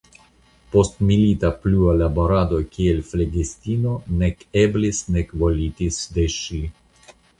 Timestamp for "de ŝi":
6.17-6.65